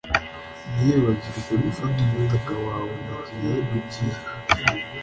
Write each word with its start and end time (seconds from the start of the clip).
Ntiwibagirwe 0.73 1.53
gufata 1.65 1.99
umutaka 2.07 2.51
wawe 2.65 2.91
mugihe 3.05 3.51
ugiye 3.75 4.19